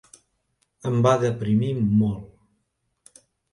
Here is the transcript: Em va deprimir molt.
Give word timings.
Em 0.91 0.97
va 1.09 1.11
deprimir 1.25 1.71
molt. 1.91 3.23